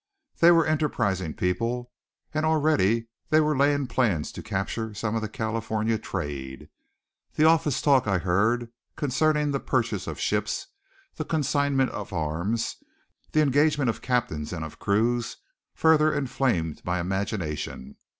They 0.39 0.49
were 0.49 0.65
enterprising 0.65 1.35
people, 1.35 1.91
and 2.33 2.43
already 2.43 3.09
they 3.29 3.39
were 3.39 3.55
laying 3.55 3.85
plans 3.85 4.31
to 4.31 4.41
capture 4.41 4.95
some 4.95 5.15
of 5.15 5.21
the 5.21 5.29
California 5.29 5.99
trade. 5.99 6.69
The 7.35 7.43
office 7.45 7.83
talk 7.83 8.07
I 8.07 8.17
heard 8.17 8.69
concerning 8.95 9.51
the 9.51 9.59
purchase 9.59 10.07
of 10.07 10.19
ships, 10.19 10.65
the 11.17 11.23
consignment 11.23 11.91
of 11.91 12.13
arms, 12.13 12.77
the 13.33 13.41
engagement 13.43 13.91
of 13.91 14.01
captains 14.01 14.51
and 14.51 14.65
of 14.65 14.79
crews 14.79 15.37
further 15.75 16.11
inflamed 16.11 16.81
my 16.83 16.99
imagination. 16.99 17.95